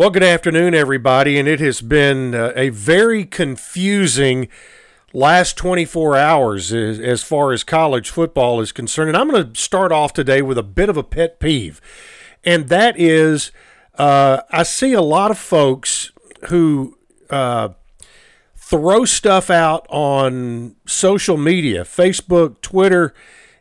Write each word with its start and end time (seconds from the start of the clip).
Well, 0.00 0.08
good 0.08 0.22
afternoon, 0.22 0.74
everybody, 0.74 1.38
and 1.38 1.46
it 1.46 1.60
has 1.60 1.82
been 1.82 2.34
uh, 2.34 2.54
a 2.56 2.70
very 2.70 3.26
confusing 3.26 4.48
last 5.12 5.58
24 5.58 6.16
hours 6.16 6.72
as, 6.72 6.98
as, 6.98 7.22
far 7.22 7.52
as 7.52 7.62
college 7.64 8.08
football 8.08 8.62
is 8.62 8.72
concerned. 8.72 9.10
And 9.10 9.16
I'm 9.18 9.28
going 9.28 9.52
to 9.52 9.60
start 9.60 9.92
off 9.92 10.14
today 10.14 10.40
with 10.40 10.56
a 10.56 10.62
bit 10.62 10.88
of 10.88 10.96
a 10.96 11.02
pet 11.02 11.38
peeve, 11.38 11.82
and 12.42 12.68
that 12.70 12.98
is 12.98 13.52
uh, 13.98 14.40
I 14.50 14.62
see 14.62 14.94
a 14.94 15.02
lot 15.02 15.30
of 15.30 15.38
folks 15.38 16.12
who 16.48 16.96
uh, 17.28 17.68
throw 18.56 19.04
stuff 19.04 19.50
out 19.50 19.86
on 19.90 20.76
social 20.86 21.36
media, 21.36 21.82
Facebook, 21.82 22.62
Twitter, 22.62 23.12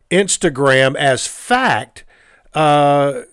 Instagram, 0.09 0.95
as 0.95 1.27
fact. 1.27 2.05
Uh, 2.53 3.23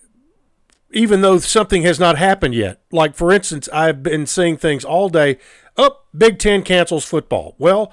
even 0.91 1.21
though 1.21 1.37
something 1.39 1.83
has 1.83 1.99
not 1.99 2.17
happened 2.17 2.55
yet. 2.55 2.81
Like, 2.91 3.15
for 3.15 3.31
instance, 3.31 3.67
I've 3.73 4.03
been 4.03 4.25
seeing 4.25 4.57
things 4.57 4.85
all 4.85 5.09
day. 5.09 5.37
Oh, 5.77 5.99
Big 6.17 6.39
Ten 6.39 6.63
cancels 6.63 7.05
football. 7.05 7.55
Well, 7.57 7.91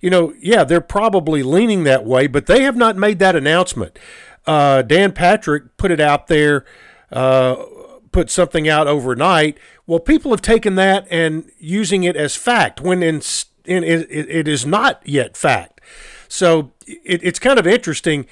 you 0.00 0.10
know, 0.10 0.34
yeah, 0.40 0.64
they're 0.64 0.80
probably 0.80 1.42
leaning 1.42 1.84
that 1.84 2.04
way, 2.04 2.26
but 2.26 2.46
they 2.46 2.62
have 2.62 2.76
not 2.76 2.96
made 2.96 3.20
that 3.20 3.36
announcement. 3.36 3.98
Uh, 4.46 4.82
Dan 4.82 5.12
Patrick 5.12 5.76
put 5.76 5.92
it 5.92 6.00
out 6.00 6.26
there, 6.26 6.64
uh, 7.12 7.62
put 8.10 8.28
something 8.28 8.68
out 8.68 8.88
overnight. 8.88 9.56
Well, 9.86 10.00
people 10.00 10.32
have 10.32 10.42
taken 10.42 10.74
that 10.74 11.06
and 11.10 11.50
using 11.58 12.02
it 12.02 12.16
as 12.16 12.34
fact 12.34 12.80
when 12.80 13.02
in, 13.02 13.22
in 13.64 13.84
it, 13.84 14.10
it 14.10 14.48
is 14.48 14.66
not 14.66 15.00
yet 15.06 15.36
fact. 15.36 15.80
So 16.26 16.72
it, 16.86 17.22
it's 17.22 17.38
kind 17.38 17.58
of 17.58 17.66
interesting 17.66 18.26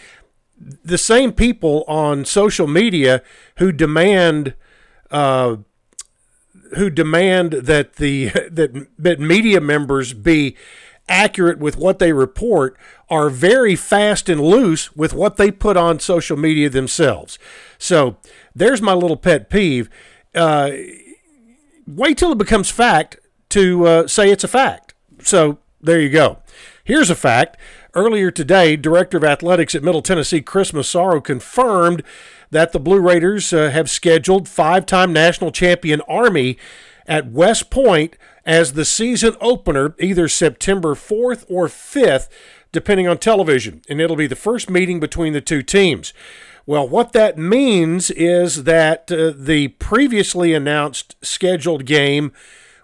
the 0.61 0.99
same 0.99 1.33
people 1.33 1.85
on 1.89 2.25
social 2.25 2.67
media 2.67 3.23
who 3.57 3.73
demand 3.73 4.55
uh, 5.11 5.57
who 6.77 6.91
demand 6.91 7.53
that 7.53 7.95
the 7.97 8.29
that 8.51 8.87
that 8.99 9.21
media 9.21 9.61
members 9.61 10.13
be 10.13 10.57
accurate 11.09 11.59
with 11.59 11.77
what 11.77 11.99
they 11.99 12.13
report 12.13 12.77
are 13.09 13.29
very 13.29 13.75
fast 13.75 14.29
and 14.29 14.41
loose 14.41 14.95
with 14.95 15.13
what 15.13 15.37
they 15.37 15.51
put 15.51 15.77
on 15.77 15.99
social 15.99 16.37
media 16.37 16.71
themselves. 16.71 17.37
So 17.79 18.17
there's 18.55 18.81
my 18.81 18.93
little 18.93 19.17
pet 19.17 19.51
peeve. 19.51 19.91
Uh, 20.35 20.71
wait 21.87 22.17
till 22.17 22.31
it 22.31 22.39
becomes 22.39 22.71
fact 22.71 23.19
to 23.49 23.87
uh, 23.87 24.07
say 24.07 24.31
it's 24.31 24.45
a 24.45 24.49
fact. 24.49 24.95
So 25.23 25.59
there 25.81 26.01
you 26.01 26.11
go. 26.11 26.39
Here's 26.85 27.11
a 27.11 27.17
fact. 27.17 27.57
Earlier 27.95 28.31
today, 28.31 28.77
Director 28.77 29.17
of 29.17 29.25
Athletics 29.25 29.75
at 29.75 29.83
Middle 29.83 30.03
Tennessee, 30.03 30.41
Chris 30.41 30.73
Massaro, 30.73 31.21
confirmed 31.21 32.05
that 32.51 32.73
the 32.73 32.79
Blue 32.79 33.01
Raiders 33.01 33.53
uh, 33.53 33.71
have 33.71 33.91
scheduled 33.91 34.49
five 34.49 34.87
time 34.87 35.13
national 35.13 35.51
champion 35.51 36.01
Army 36.03 36.57
at 37.07 37.31
West 37.31 37.69
Point 37.69 38.17
as 38.47 38.75
the 38.75 38.85
season 38.85 39.35
opener, 39.41 39.97
either 39.99 40.29
September 40.29 40.95
4th 40.95 41.45
or 41.49 41.67
5th, 41.67 42.29
depending 42.71 43.09
on 43.09 43.19
television. 43.19 43.83
And 43.89 44.01
it'll 44.01 44.17
be 44.17 44.29
the 44.29 44.37
first 44.37 44.71
meeting 44.71 45.01
between 45.01 45.33
the 45.33 45.41
two 45.41 45.63
teams. 45.63 46.15
Well, 46.67 46.89
what 46.89 47.13
that 47.13 47.37
means 47.37 48.13
is 48.13 48.63
that 48.65 49.11
uh, 49.11 49.33
the 49.35 49.69
previously 49.79 50.55
announced 50.55 51.17
scheduled 51.23 51.87
game 51.87 52.33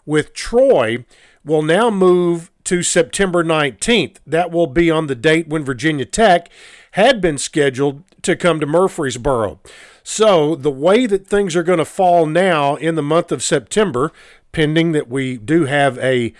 with 0.04 0.34
Troy 0.34 1.04
will 1.44 1.62
now 1.62 1.90
move 1.90 2.50
to 2.66 2.82
September 2.82 3.42
19th. 3.42 4.16
That 4.26 4.50
will 4.50 4.66
be 4.66 4.90
on 4.90 5.06
the 5.06 5.14
date 5.14 5.48
when 5.48 5.64
Virginia 5.64 6.04
Tech 6.04 6.50
had 6.92 7.20
been 7.20 7.38
scheduled 7.38 8.02
to 8.22 8.36
come 8.36 8.60
to 8.60 8.66
Murfreesboro. 8.66 9.60
So, 10.02 10.54
the 10.54 10.70
way 10.70 11.06
that 11.06 11.26
things 11.26 11.56
are 11.56 11.62
going 11.62 11.78
to 11.78 11.84
fall 11.84 12.26
now 12.26 12.76
in 12.76 12.94
the 12.94 13.02
month 13.02 13.32
of 13.32 13.42
September, 13.42 14.12
pending 14.52 14.92
that 14.92 15.08
we 15.08 15.36
do 15.36 15.64
have 15.64 15.98
a 15.98 16.32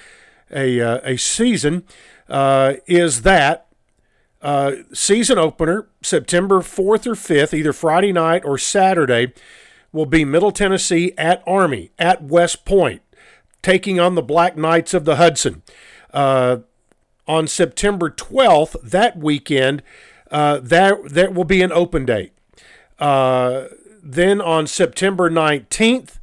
a, 0.51 0.81
uh, 0.81 1.01
a 1.03 1.17
season, 1.17 1.83
uh, 2.29 2.75
is 2.87 3.23
that 3.23 3.67
uh, 4.41 4.73
season 4.93 5.39
opener, 5.39 5.89
September 6.03 6.61
4th 6.61 7.07
or 7.07 7.15
5th, 7.15 7.53
either 7.53 7.73
Friday 7.73 8.13
night 8.13 8.45
or 8.45 8.57
Saturday, 8.57 9.33
will 9.93 10.07
be 10.07 10.25
Middle 10.25 10.53
Tennessee 10.53 11.13
at 11.19 11.43
Army 11.47 11.91
at 11.99 12.23
West 12.23 12.65
Point, 12.65 13.03
taking 13.63 13.99
on 13.99 14.15
the 14.15 14.23
Black 14.23 14.57
Knights 14.57 14.95
of 14.95 15.05
the 15.05 15.17
Hudson. 15.17 15.63
Uh, 16.17 16.61
on 17.29 17.47
September 17.47 18.09
12th, 18.09 18.81
that 18.83 19.19
weekend, 19.19 19.83
uh, 20.31 20.59
that, 20.61 21.11
that 21.11 21.35
will 21.35 21.45
be 21.45 21.61
an 21.61 21.71
open 21.71 22.07
date. 22.07 22.33
Uh, 22.99 23.65
then 24.03 24.41
on 24.41 24.67
September 24.67 25.29
19th, 25.29 26.19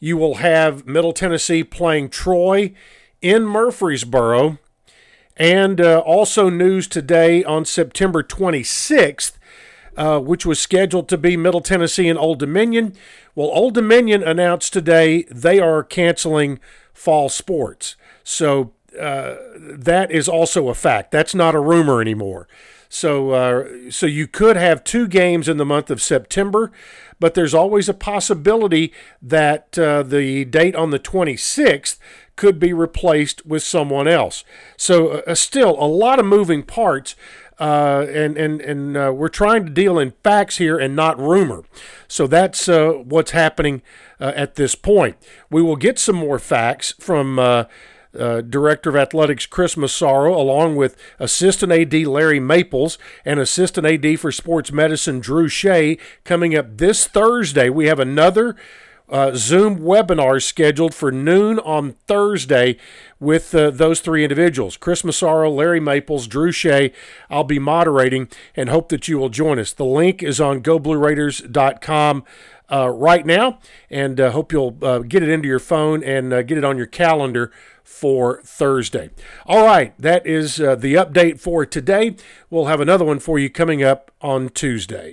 you 0.00 0.16
will 0.16 0.36
have 0.36 0.86
Middle 0.86 1.12
Tennessee 1.12 1.62
playing 1.62 2.08
Troy 2.08 2.72
in 3.20 3.42
Murfreesboro. 3.42 4.58
And 5.36 5.78
uh, 5.78 5.98
also 5.98 6.48
news 6.48 6.88
today 6.88 7.44
on 7.44 7.66
September 7.66 8.22
26th, 8.22 9.32
uh, 9.94 10.20
which 10.20 10.46
was 10.46 10.58
scheduled 10.58 11.08
to 11.10 11.18
be 11.18 11.36
Middle 11.36 11.60
Tennessee 11.60 12.08
and 12.08 12.18
Old 12.18 12.38
Dominion. 12.38 12.94
Well, 13.34 13.48
Old 13.48 13.74
Dominion 13.74 14.22
announced 14.22 14.72
today 14.72 15.24
they 15.24 15.60
are 15.60 15.82
canceling 15.82 16.60
fall 16.94 17.28
sports. 17.28 17.96
So 18.22 18.72
uh, 18.98 19.36
that 19.56 20.10
is 20.10 20.28
also 20.28 20.68
a 20.68 20.74
fact. 20.74 21.10
That's 21.10 21.34
not 21.34 21.54
a 21.54 21.60
rumor 21.60 22.00
anymore. 22.00 22.48
So, 22.94 23.30
uh, 23.30 23.90
so 23.90 24.06
you 24.06 24.28
could 24.28 24.56
have 24.56 24.84
two 24.84 25.08
games 25.08 25.48
in 25.48 25.56
the 25.56 25.64
month 25.64 25.90
of 25.90 26.00
September, 26.00 26.70
but 27.18 27.34
there's 27.34 27.52
always 27.52 27.88
a 27.88 27.94
possibility 27.94 28.92
that 29.20 29.76
uh, 29.76 30.04
the 30.04 30.44
date 30.44 30.76
on 30.76 30.90
the 30.90 31.00
26th 31.00 31.98
could 32.36 32.60
be 32.60 32.72
replaced 32.72 33.44
with 33.44 33.64
someone 33.64 34.06
else. 34.06 34.44
So, 34.76 35.08
uh, 35.08 35.22
uh, 35.26 35.34
still 35.34 35.70
a 35.70 35.88
lot 35.88 36.20
of 36.20 36.26
moving 36.26 36.62
parts. 36.62 37.16
Uh, 37.58 38.04
and 38.12 38.36
and 38.36 38.60
and 38.60 38.96
uh, 38.96 39.12
we're 39.14 39.28
trying 39.28 39.64
to 39.64 39.70
deal 39.70 39.96
in 39.96 40.12
facts 40.24 40.56
here 40.56 40.76
and 40.76 40.96
not 40.96 41.16
rumor. 41.20 41.62
So 42.08 42.26
that's 42.26 42.68
uh, 42.68 42.94
what's 43.04 43.30
happening 43.30 43.80
at 44.18 44.56
this 44.56 44.74
point. 44.74 45.16
We 45.50 45.62
will 45.62 45.76
get 45.76 46.00
some 46.00 46.16
more 46.16 46.40
facts 46.40 46.94
from 46.98 47.38
uh, 48.18 48.40
Director 48.40 48.90
of 48.90 48.96
Athletics 48.96 49.46
Chris 49.46 49.76
Massaro, 49.76 50.34
along 50.34 50.76
with 50.76 50.96
Assistant 51.18 51.72
AD 51.72 51.94
Larry 52.06 52.40
Maples 52.40 52.98
and 53.24 53.40
Assistant 53.40 53.86
AD 53.86 54.18
for 54.20 54.32
Sports 54.32 54.72
Medicine 54.72 55.20
Drew 55.20 55.48
Shea. 55.48 55.98
Coming 56.24 56.56
up 56.56 56.78
this 56.78 57.06
Thursday, 57.06 57.68
we 57.68 57.86
have 57.86 58.00
another 58.00 58.56
uh, 59.08 59.32
Zoom 59.34 59.80
webinar 59.80 60.42
scheduled 60.42 60.94
for 60.94 61.12
noon 61.12 61.58
on 61.60 61.92
Thursday 62.06 62.76
with 63.20 63.54
uh, 63.54 63.70
those 63.70 64.00
three 64.00 64.22
individuals 64.24 64.76
Chris 64.76 65.04
Massaro, 65.04 65.50
Larry 65.50 65.80
Maples, 65.80 66.26
Drew 66.26 66.52
Shea. 66.52 66.92
I'll 67.28 67.44
be 67.44 67.58
moderating 67.58 68.28
and 68.56 68.68
hope 68.68 68.88
that 68.88 69.08
you 69.08 69.18
will 69.18 69.28
join 69.28 69.58
us. 69.58 69.72
The 69.72 69.84
link 69.84 70.22
is 70.22 70.40
on 70.40 70.62
goblueraiders.com. 70.62 72.24
Uh, 72.72 72.88
right 72.88 73.26
now, 73.26 73.58
and 73.90 74.18
uh, 74.18 74.30
hope 74.30 74.50
you'll 74.50 74.74
uh, 74.80 75.00
get 75.00 75.22
it 75.22 75.28
into 75.28 75.46
your 75.46 75.58
phone 75.58 76.02
and 76.02 76.32
uh, 76.32 76.40
get 76.42 76.56
it 76.56 76.64
on 76.64 76.78
your 76.78 76.86
calendar 76.86 77.52
for 77.84 78.40
Thursday. 78.42 79.10
All 79.46 79.64
right, 79.64 79.94
that 80.00 80.26
is 80.26 80.60
uh, 80.60 80.74
the 80.74 80.94
update 80.94 81.38
for 81.38 81.64
today. 81.64 82.16
We'll 82.50 82.66
have 82.66 82.80
another 82.80 83.04
one 83.04 83.20
for 83.20 83.38
you 83.38 83.48
coming 83.50 83.84
up 83.84 84.10
on 84.20 84.48
Tuesday. 84.48 85.12